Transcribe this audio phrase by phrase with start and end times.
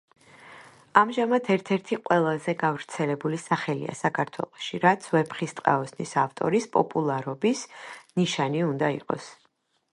[1.01, 7.65] ამჟამად ერთ-ერთი ყველაზე გავრცელებული სახელია საქართველოში, რაც „ვეფხისტყაოსნის“ ავტორის პოპულარობის
[8.23, 9.29] ნიშანი უნდა იყოს.